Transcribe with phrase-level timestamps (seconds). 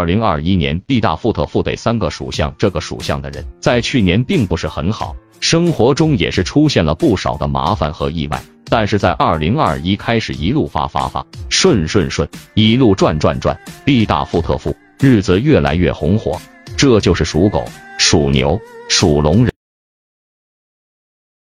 [0.00, 8.42] 二零二一年，地大富特富得三个属相，这个属相的人在去年并不是很好，生活中也是出现了不少的麻烦和意外。
[8.64, 16.40] 但是在二零二一开始一路发发发，顺顺顺，一路转转转，地大富特富，日子越来越红火。
[16.78, 17.62] 这就是属狗、
[17.98, 18.58] 属牛、
[18.88, 19.52] 属龙人。